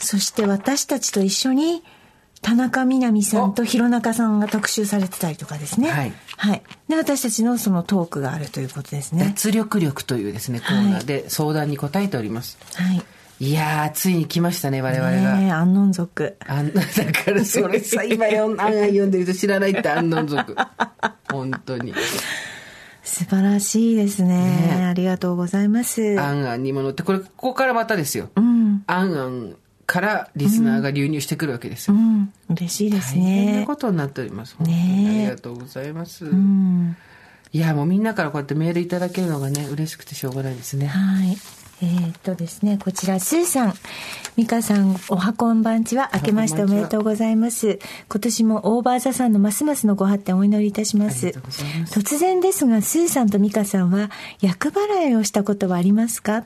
[0.00, 1.82] そして私たちと一緒に、
[2.42, 5.90] 田中みな実さんと弘中さんが特集されてたりとかですね。
[5.90, 6.12] はい。
[6.36, 6.62] はい。
[6.88, 9.24] で、私たちのそのトークがあるということですね。
[9.24, 12.58] 脱力力というですね、コーナーで相談に答えております。
[12.74, 13.02] はい。
[13.38, 15.36] いやついに来ましたね、我々が。
[15.36, 16.36] ね安納族。
[16.46, 20.56] あん、だからそれさ、今よ、案外読んでると知らないって安納族。
[21.30, 21.92] 本当に。
[23.02, 24.76] 素晴らしいですね。
[24.78, 26.18] ねありがとうございます。
[26.18, 28.30] あんあんにも乗って、これ、ここからまたですよ。
[28.36, 28.82] うん。
[28.86, 31.94] あんあんからリスナーが流入してくるわけですよ。
[31.94, 32.32] うん。
[32.50, 33.22] 嬉しいですね。
[33.22, 34.56] 大変なことになっております。
[34.60, 36.24] ねありがとうございます。
[36.24, 36.96] うん。
[37.52, 40.86] いや、もうみんなからこうやってメールいただけるのがね、嬉しくてしょうがないですね。
[40.86, 41.36] はい。
[41.82, 43.74] えー、っとですね、こちら、スーさん。
[44.36, 47.78] 美香さん、おはこんばんちは、明けましておめでとうございます。
[48.08, 51.34] 今年もオーバーザさんのますますのご発展をお祈りいたします。
[51.44, 51.64] ます
[51.98, 54.10] 突然ですが、スーさんと美香さんは、
[54.40, 56.44] 役払いをしたことはありますか？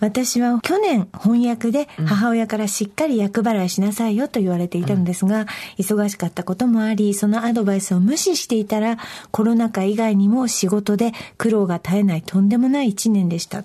[0.00, 5.46] 私は去年、翻訳で母親からしっかり役払いしなさいよと言われていたのですが、うん、
[5.78, 8.96] 忙しかったこともあり、そのアドバイスを無視していたら、
[9.30, 13.62] コロナ禍以外にも仕事で苦労が絶えないとんでもない一年でした。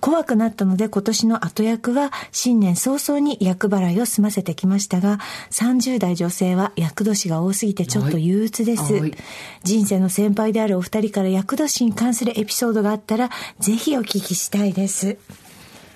[0.00, 5.18] 怖くなったので今年の後役は新年早々に役払いを済ませてきましたが、
[5.50, 8.94] 30代女性は役年が多すぎてちょっと憂鬱です。
[9.64, 15.18] 人生の先輩であるお二人から役年に関するエピソードがあったら、ぜひお聞きしたいです。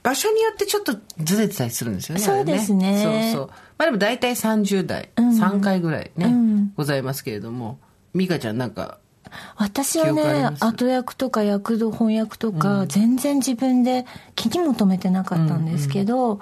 [0.02, 2.20] 場所によってちょっとずれてたりするんですよね。
[2.20, 2.92] そうですね。
[2.92, 3.50] ねそうそう。
[3.78, 7.78] まあでも大体30代、うん、3回ぐらいね、うん、ございますけれども、
[8.14, 8.98] 美香ちゃんなんか
[9.56, 16.40] 私はね後役とか役度翻訳とか、うん、全然自分で気にも留めてなかったんですけど、うんうん、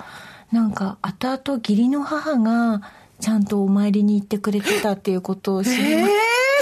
[0.53, 2.83] なんか後々義理の母が
[3.21, 6.09] ちゃんとお参りに行ってくれてたっていうことを知りま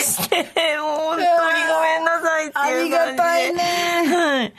[0.00, 3.62] して、えー、 本当にごめんなさいっていうありがたいね。
[4.06, 4.52] はい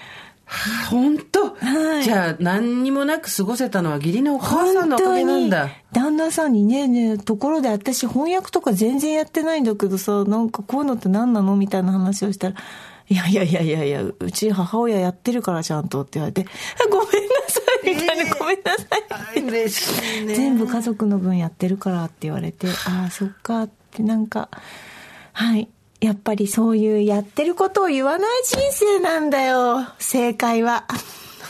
[0.89, 12.55] 本当、はい、じゃあ何にもなく過ごせたのは義理のお母さんのおかげなんだ旦那さんにねねところで私翻訳とか全然やってないんだけどさなんかこういうのって何なのみたいな話をしたら
[13.07, 16.47] いやいやいやいやいや、うち母親やってるからちゃんとって言われて、
[16.89, 17.09] ごめんな
[17.47, 19.43] さいみたいな、えー、ごめんなさい。
[19.43, 20.33] 嬉しいね。
[20.33, 24.49] 全部家族の分やってるからって言われて、ああ、そっかってなんか、
[25.33, 25.69] はい。
[26.01, 30.85] やっぱりそういうやってることを言わない人生なんだよ、正解は。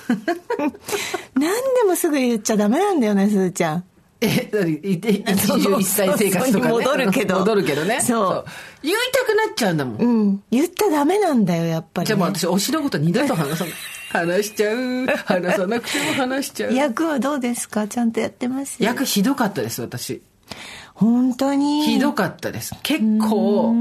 [1.35, 3.83] 何でもすぐ言っちゃダメなんだよね、すずちゃん。
[4.21, 7.39] え、21歳生活とか、ね、戻るけど。
[7.39, 7.99] 戻るけどね。
[8.01, 8.45] そう
[8.81, 9.97] 言いたくなっちゃうんだもん。
[9.97, 10.43] うん。
[10.51, 13.73] 言ったらダメなんだよ、やっぱり、ね、じゃあもう私、推しのこと二度と話さない。
[14.11, 15.05] 話しちゃう。
[15.25, 16.73] 話さなくても話しちゃう。
[16.73, 17.87] 役はどうですか？
[17.87, 18.77] ちゃんとやってます？
[18.81, 20.21] 役ひどかったです、私。
[20.95, 21.83] 本当に？
[21.83, 22.73] ひどかったです。
[22.81, 23.73] 結構、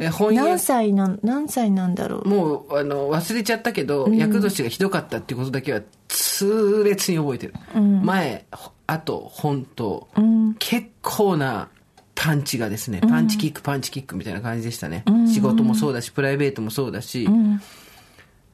[0.00, 2.28] え翻訳何歳なん何歳なんだろう？
[2.28, 8.46] もうあの忘れちゃったけど、厄年がひどかったっていうことだけは痛烈に覚えてる、うん、前
[8.86, 11.68] あと本当、うん、結構な
[12.14, 15.04] パンチがですね、パンチキック、パンチキックみたいな感じでしたね。
[15.32, 17.28] 仕事もそうだし、プライベートもそうだし、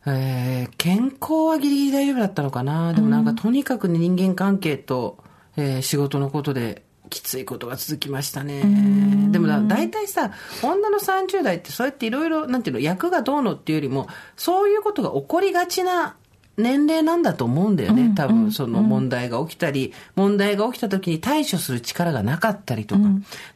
[0.07, 2.92] えー健康はギリギリ大丈夫だったのかな。
[2.94, 5.18] でもなんかとにかくね、人間関係と、
[5.57, 8.62] えー仕事のことできついことが続きましたね。
[9.31, 16.16] でもだ大体さ、女の30代ってそうやっていろいろ、なんていうの、役がどうのっていうよりも、そういうことが起こりがちな
[16.57, 18.12] 年齢なんだと思うんだよね。
[18.16, 23.03] 多分その問題が起きたり、問題が起きた時に対処する力がなかったりとか。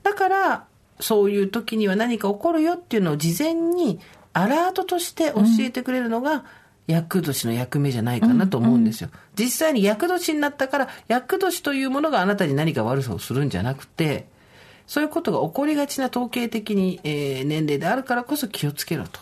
[0.03, 0.65] だから、
[1.01, 4.01] そういう時には何か起こるよっていうのを事前に
[4.33, 6.45] アラートとして教えてくれるのが、
[6.87, 9.11] 役年の役目じゃないかなと思うんですよ。
[9.39, 14.27] 実際に役年になったから、役年というものがあなたに何か悪さをするんじゃなくて、
[14.87, 19.21] そういうことが起こりがちな統計的に、えー年齢であるからこそ気をつけろと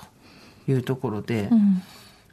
[0.69, 1.49] いうところで、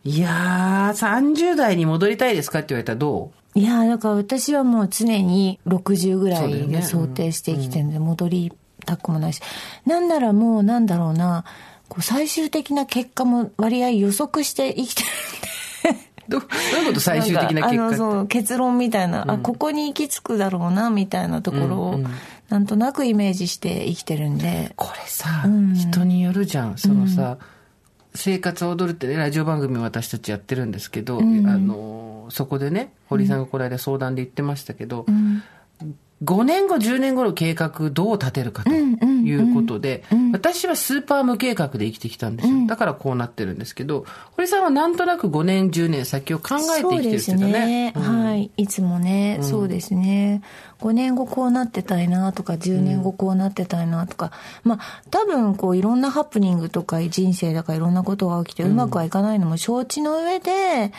[0.03, 3.59] いやー、30代に戻りたいですかって言われたらどう？
[3.59, 8.53] いやだから私はもう常に60ぐらいで想定して生きてるんで戻り
[8.85, 9.41] たくもないし、
[9.85, 11.45] なんならもうなんだろうな
[11.91, 16.01] こう最終的な結果も割合予測して生きてるんで。
[16.29, 21.99] どどういうこと最終的な結果そう結論みたいな、あここに行き着くだろうなみたいなところを、
[22.47, 24.71] なんとなくイメージして生きてるんで。
[24.77, 26.77] これさ、人によるじゃん。
[26.77, 27.37] そのさ、
[28.15, 35.05] 生活を踊るってねラジオ番組を私たちやってるんですけど、あのそこでね堀さんがこの間相談で言ってましたけど、
[36.23, 40.03] 5年後10年後の計画どう立てるかということで、
[40.33, 44.05] 私はスーパー無計画で生きてきたんですよ、だからこうなってるんですけど
[44.35, 47.91] 堀さんはなんとなく5年10年先を考えて生きてるって言ってたね。
[47.95, 48.51] そうですね、はい。
[48.55, 50.43] いつもね、そうですね。
[50.79, 54.31] 5年後こうなってたいなとか10年後こうなってたいなとか、
[54.63, 54.79] まあ
[55.09, 60.91] 多分こういろんなハプニングとか人生だからいろんなことが起きてうまくはいかないのも承知の上で、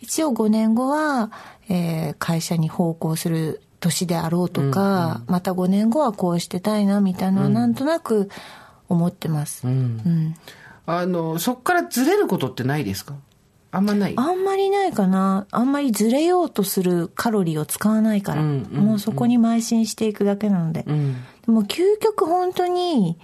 [0.00, 1.30] 一応5年後は、
[1.68, 8.30] えー会社に奉公する年であろうとか、また5年後はこうしてたいなみたいなのはなんとなく
[8.88, 10.36] 思ってます、うん。
[10.86, 13.14] あのそこからずれることってないですか？
[13.72, 14.14] あんまない？
[14.16, 15.46] あんまりないかな。
[15.50, 18.42] あんまりずれようとするカロリーを使わないから。
[18.42, 20.80] もうそこに邁進していくだけなので。
[20.82, 21.14] ん。
[21.14, 23.18] でも究極本当に、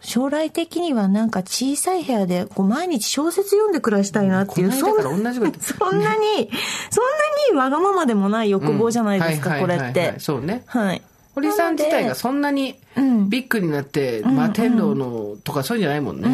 [0.00, 6.50] 将来的にはなんか小さい部屋でこう毎日小説読んで暮らしたいなっていう、この間から同じこと言って そんなに、
[6.90, 10.14] そんなにわがままでもない欲望じゃないですか、これって。
[10.18, 10.62] そうね。
[10.66, 11.02] はい。
[11.34, 13.30] 堀さん自体がそんなにうん。
[13.30, 16.28] ビッグになって、まあ天皇のとかそういうんじゃないもんね、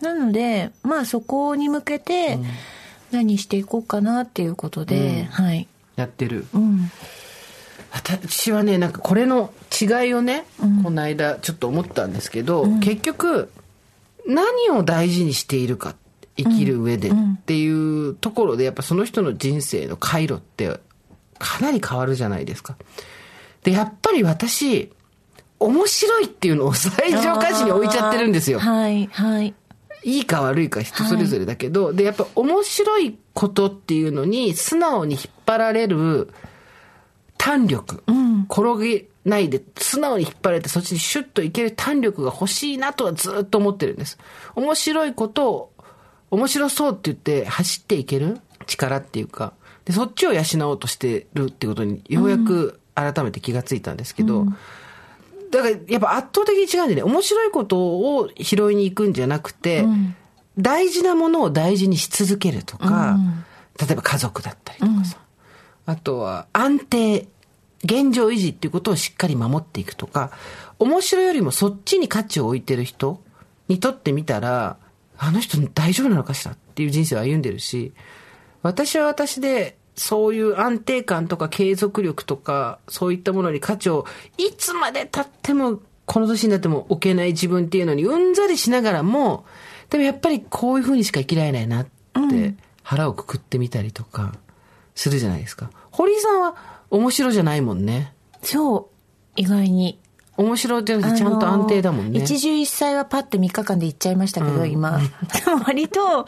[0.00, 2.38] なので、まあそこに向けて
[3.12, 5.68] 何していこうかなっていうことで、はい。
[5.96, 6.46] やってる。
[6.54, 6.90] うん。
[7.96, 10.46] 私はねなんかこれの違いをね、
[10.82, 13.50] この間ちょっと思ったんですけど、結局
[14.26, 15.94] 何を大事にしているか
[16.36, 17.12] 生きる上でっ
[17.44, 17.68] てい
[18.08, 20.78] うところでやっぱその人の人生の回路って
[21.38, 22.76] かなり変わるじゃないですか。
[23.62, 24.92] でやっぱり私
[25.58, 28.58] 面白いっていうのを最上価値に置いちゃってるんですよ。
[28.58, 29.54] はい、はい。
[30.04, 30.24] いい。
[30.24, 36.28] か悪いか人それぞれだけど、で、やっぱ面白いことっていうのに素直に引っ張られる
[37.46, 38.02] 弾力、
[38.50, 44.18] 転げないで素直に引っ張られてそっちにシュッといける弾力が欲しいなとはずっと思ってるんです。
[44.56, 45.72] 面白いことを
[46.32, 48.40] 面白そうって言って走っていける？
[48.66, 49.52] 力っていうか、
[49.84, 54.44] で、そっちを養おうとしてるってことにようやく改めて気がついたんですけど、
[55.52, 59.86] だからやっぱ圧倒的に違うんでね、面白いことを拾いに行くんじゃなくて、
[60.58, 63.16] 大事なものを大事にし続けるとか、
[63.80, 65.18] 例えば家族だったりとかさ、
[65.86, 67.28] あとは安定、
[67.86, 70.30] 現状維持っていうことをしっかり守っていくとか、
[70.78, 73.22] 面白いよりもそっちに価値を置いてる人
[73.68, 74.76] にとってみたら、
[75.18, 77.92] あの人大丈夫なのかしらっていう人生を歩んでるし、
[78.62, 84.04] 私は私で、そういう安定感とか継続力とか、そういったものに価値を、
[84.36, 89.46] いつまで経っても、この年になっても置けない自分っていうのにうんざりしながらも、
[89.88, 94.34] でもやっぱりこういう風にしか生きられないなって、腹をくくってみたりとか、
[94.94, 95.70] するじゃないですか。
[95.90, 98.12] 堀井さんは面白じゃないもんね。
[98.42, 99.98] そう、意外に。
[100.38, 102.18] 面白じゃなくてちゃんと安定だもんね。
[102.20, 104.98] 一汁一菜はパッて3日間で行っちゃいましたけど、今。
[105.46, 106.26] でも割と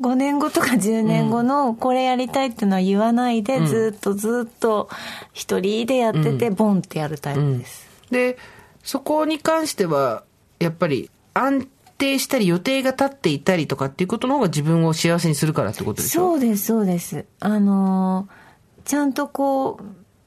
[0.00, 4.88] 5年後とか10年後のこれやりたいっていうのは言わないで、ずっとずっと
[5.32, 7.86] 一人でやってて、ボンってやるタイプです。
[8.10, 8.38] で、
[8.82, 10.24] そこに関しては、
[10.58, 16.32] やっぱり安定したり予定が立っていたりとかっていうことの方が自分を幸せにするからってことでしょ？
[16.32, 17.24] そうです、そうです。
[17.38, 18.43] あのー
[18.84, 19.78] ちゃんとこ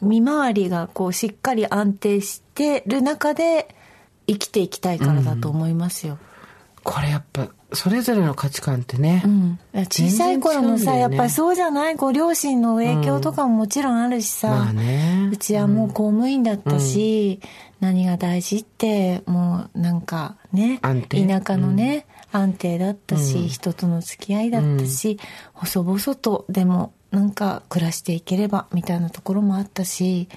[0.01, 3.75] う、見回りがこう、しっかり安定してる中で、
[4.27, 6.17] 生きていきたいからだと思いますよ。
[6.83, 9.21] これやっぱ、それぞれの価値観ってね。
[9.25, 15.29] うん、小さい頃のさ、ねやっぱりそうじゃないご両親の影響とかももちろんあるしさ、まあね。
[15.31, 17.41] うちはもう公務員だったし、
[17.79, 25.19] 何が大事ってもうなんかね田舎のね、安定だったし、人との付き合いだったし、
[25.53, 30.27] 細々とでもなんか暮らしていければみたいなところもあったし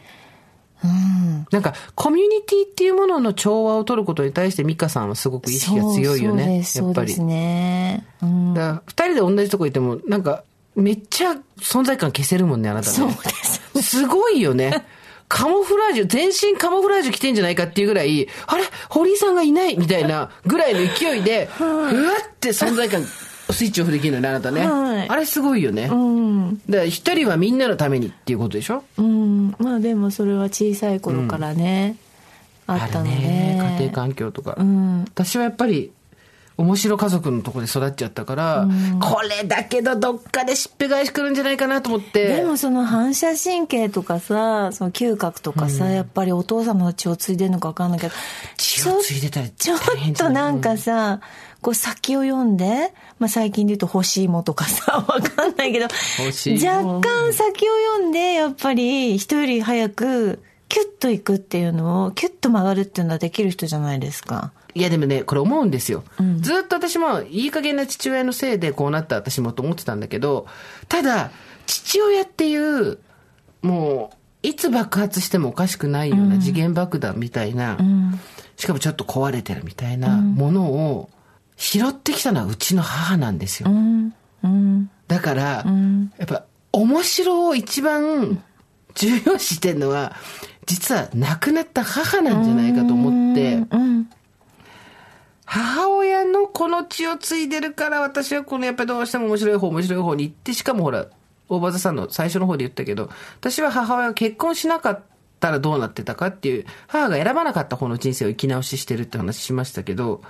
[0.83, 6.43] うんなんか、コミュニティっていうものの調和を取ることに対して、ミカさんはすごく意識が強いよね。
[6.43, 6.65] やっぱり。
[6.65, 10.43] そうですね、うん、だから二人で同じとこ行っても、なんか、
[10.75, 12.97] めっちゃ存在感消せるもんね、あなたね。
[12.97, 14.87] そうですすごいよね。
[15.29, 18.65] カモフラージュ、全身カモフラージュ着てんじゃないかっていうぐらい、あれ？
[18.89, 19.77] 堀井さんがいない？
[19.77, 21.91] みたいなぐらいの勢いで、うわ
[22.27, 23.05] って存在感、
[23.53, 24.67] スイッチオフできるのね、あなたね。
[24.67, 25.09] はい。
[25.09, 25.85] あれすごいよね。
[25.85, 26.57] うん。
[26.69, 28.83] だから一人はみんなのためにっていうことでしょ？
[28.99, 31.97] うん、まあでもそれは小さい頃からね、
[32.67, 35.05] あったので、るね家庭環境とか、ん。
[35.05, 35.93] 私はやっぱり
[36.57, 38.69] 面白家族のところで育っちゃったから、
[39.01, 42.37] これだけどどっかでしっぺ返しくるんじゃないかなと思って。
[42.37, 48.15] でもその反射神経とかさその嗅覚とかさ、やっぱりお父様の血を継いでるのか分かんないけど
[48.59, 49.79] 血を継いでたらちょっ
[50.19, 51.21] となんかさ、
[51.61, 55.87] こう先を読んで、まあ、最近で言うと欲しいもとかさ 分かんないけど
[56.19, 64.53] 欲しいも若干先を読んでやっぱり人より早くキュッといくっていうのをキュッと曲がるっていうのはできる人じゃないですか。
[64.73, 66.05] いやでもね、これ思うんですよ。
[66.39, 70.47] ずっと私もいい加減な父親のせいでこうなった私もと思ってたんだけど、
[70.89, 71.33] ただ、
[71.67, 72.99] 父親っていう、
[73.63, 74.13] も
[74.45, 77.77] う、いつ爆発してもおかしくないような次元爆弾みたいな、
[78.57, 81.11] しかもちょっと壊れてるみたいなものを
[81.61, 83.71] 拾ってきたのはうちの母なんですよ。
[83.71, 84.91] うんうん。
[85.07, 85.43] だから、
[86.17, 88.43] やっぱ面白を一番
[88.95, 90.17] 重要視してるのは、
[90.65, 94.11] 実は亡くなった母なんじゃないかと思って、うん
[95.53, 101.09] 母親のこの血を継いでるから私はこのやっぱりどうしても面白い方面白い方に行ってしかもほら
[101.49, 105.03] 大場さんの最初の方で言ったけど私は母親が結婚しなかっ
[105.41, 110.23] たらどうなってたかっていう母が選ばなかった方の人生を生き直ししてるって話しましたけど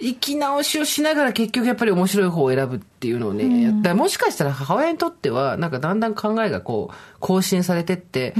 [0.00, 3.90] 生き直しをしながら結局やっぱり面白い方を選ぶっていうのをね、やった。
[3.90, 8.34] らもしかしたら母親にとってはなんかだんだん考えがこう更新されてって、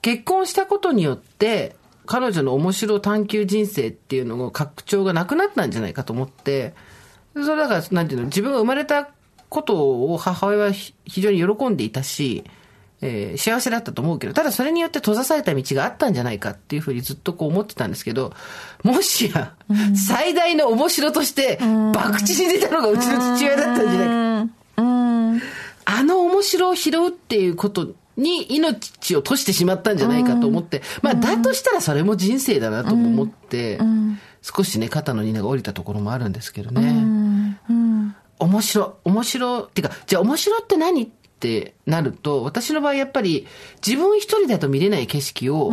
[0.00, 6.74] 結婚したことによって彼女の面白探求人生っていうのの拡張がなくなったんじゃないかと思って
[7.34, 9.10] それだからなんていうの自分が生まれた
[9.48, 12.44] ことを母親はひ非常に喜んでいたし、
[13.02, 18.32] えー幸せだったと思うけど、ただそれによって閉ざされた道があったんじゃないかっていうふうにずっとこう思ってたんですけど、
[18.82, 19.54] もしや、
[19.94, 24.52] 最大の面白として、博打に出たのがうちの父親だったんじゃないか。
[25.84, 33.80] あの面白を拾うっていうことに命を賭してしまったんじゃないかと思って、まあだとしたらそれも人生だなとも思って、
[34.42, 36.88] 少しね、肩の荷が下りたところもあるんですけどね。
[37.68, 38.16] うん。
[38.38, 41.21] 面白、面白、っていうか、じゃあ面白って何って
[41.86, 43.46] なると、私の場合やっぱり
[43.86, 45.72] 自分一人だと見れない景色を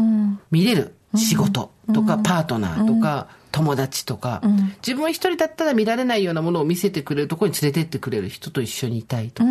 [0.52, 4.42] 見れる仕事とかパートナーとか友達とか、
[4.86, 9.50] 自分一人だったら見られないようなものを見せてくれるところに連れてってくれる人と一緒にいたいとか、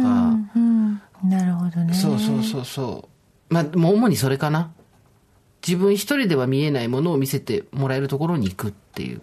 [0.54, 1.00] うん。
[1.24, 1.94] なるほどね。
[1.94, 3.08] そうそうそうそ
[3.50, 3.54] う。
[3.54, 4.70] まあ、もう主にそれかな。
[5.66, 9.20] 自分一人では見えないものを見せてもらえるところに行くっていう。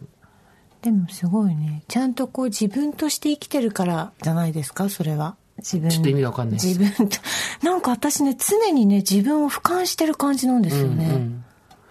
[0.82, 1.84] でもすごいね。
[1.88, 5.90] ちゃんとこう自分として生きてるからじゃないですかそれは自分。
[5.90, 7.18] ちょっと意味がわかんない自分と。
[7.64, 11.30] なんか私ね常にね自分を俯瞰してる感じなんですよね、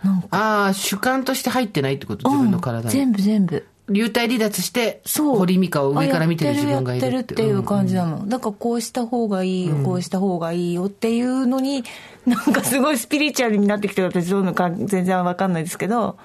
[0.03, 0.29] なんか。
[0.31, 2.29] ああ、主観として入ってないってこと？
[2.29, 2.87] 自分の体に。
[2.87, 3.67] うん全部全部。
[3.91, 5.39] 流体離脱して、そう。
[5.39, 11.85] 堀美香を上から見てる自分がいるあやってるやっていう感じなの、だからこうした方がいいよ、こうした方がいいよっていうのに
[12.25, 16.17] なんかすごいスピリチュアルになってきて私どういうのか全然わかんないですけど。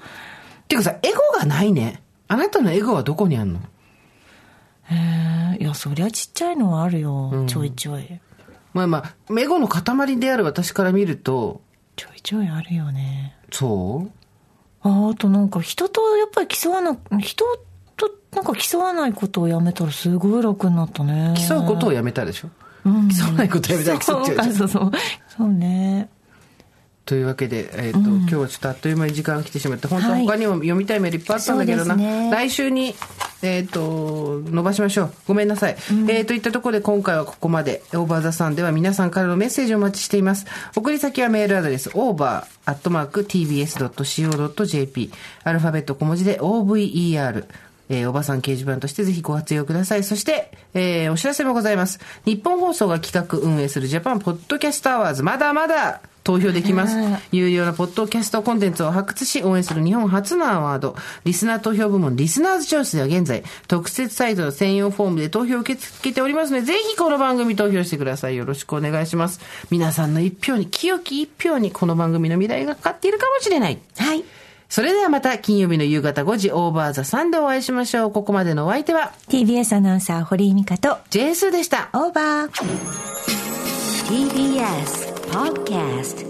[0.70, 2.02] ていうかさ、エゴがないね。
[2.30, 3.60] あなたのエゴはどこにあんの？
[4.92, 8.20] へえいやそりゃちっちゃいのはあるよ、ちょいちょい。
[8.74, 11.62] まあまあ、エゴの塊である私から見ると、
[11.96, 14.12] ちょいちょいあるよねそう
[14.82, 17.46] ああとなんか人とやっぱり競わな人
[17.98, 22.50] となんか競わないことをやめたらすごい楽になったね競うことをやめたでしょ、
[22.84, 24.92] 競わないことをやめたら競っちゃうそうそうそう
[25.38, 26.10] そうね
[27.06, 31.86] というわけで、えっ、と、今日はちょっとあっという間に時間が来てしまって、本当ははい他にも読みたいメールいっぱいあったんだけどな。
[31.86, 32.94] そうですね来週に、
[33.42, 35.14] えっ、と、伸ばしましょう。
[35.28, 35.78] ごめんなさい。
[36.08, 37.82] えーといったところで今回はここまで。
[37.94, 40.46] オーバーザさんでは皆さんからのメッセージをお待ちしています。
[40.76, 42.32] 送り先はメールアドレス、over.tbs.co.jp。
[45.44, 47.46] アルファベット小文字で over。
[47.90, 50.04] えーおばさん掲示板としてぜひご活用ください。
[50.04, 52.00] そして、えーお知らせもございます。
[52.26, 56.98] ニッポン放送が企画運営するジャパンポッドキャストアワーズ、まだまだ投票できます。
[57.32, 68.36] 優良なポッドキャストコンテンツを発掘し応援する日本初のアワード、リスナー投票部門リスナーズチョイスでは現在、特設サイトの専用フォームで投票を受け付けておりますので、ぜひこの番組投票してください。
[68.36, 69.40] よろしくお願いします。
[69.70, 73.80] 皆さんの一票に、清き一票にこの番組の未来がかかっているかもしれない。
[73.98, 74.24] はい。
[74.70, 78.12] それではまた金曜日の夕方5時オーバーザサンでお会いしましょう。
[78.12, 81.90] ここまでのお相手は TBS アナウンサー、堀井美香と、ジェースーでした。
[81.94, 82.50] オーバー。
[84.08, 86.26] TBS Podcast